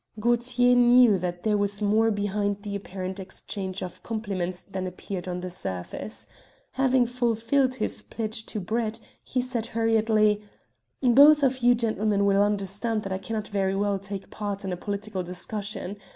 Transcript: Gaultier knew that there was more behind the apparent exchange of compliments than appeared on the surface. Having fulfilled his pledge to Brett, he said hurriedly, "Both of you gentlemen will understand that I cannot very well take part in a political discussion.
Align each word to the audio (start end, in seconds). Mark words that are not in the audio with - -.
Gaultier 0.19 0.73
knew 0.73 1.19
that 1.19 1.43
there 1.43 1.59
was 1.59 1.79
more 1.79 2.09
behind 2.09 2.63
the 2.63 2.75
apparent 2.75 3.19
exchange 3.19 3.83
of 3.83 4.01
compliments 4.01 4.63
than 4.63 4.87
appeared 4.87 5.27
on 5.27 5.41
the 5.41 5.51
surface. 5.51 6.25
Having 6.71 7.05
fulfilled 7.05 7.75
his 7.75 8.01
pledge 8.01 8.47
to 8.47 8.59
Brett, 8.59 8.99
he 9.23 9.43
said 9.43 9.67
hurriedly, 9.67 10.41
"Both 11.03 11.43
of 11.43 11.59
you 11.59 11.75
gentlemen 11.75 12.25
will 12.25 12.41
understand 12.41 13.03
that 13.03 13.13
I 13.13 13.19
cannot 13.19 13.49
very 13.49 13.75
well 13.75 13.99
take 13.99 14.31
part 14.31 14.65
in 14.65 14.73
a 14.73 14.75
political 14.75 15.21
discussion. 15.21 15.97